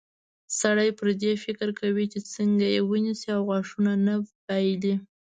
سړی 0.59 0.89
پر 0.97 1.07
دې 1.21 1.33
فکر 1.45 1.69
کوي 1.79 2.05
چې 2.13 2.19
څنګه 2.33 2.65
یې 2.73 2.81
ونیسي 2.89 3.29
او 3.35 3.41
غاښونه 3.49 3.93
نه 4.05 4.15
بایلي. 4.45 4.95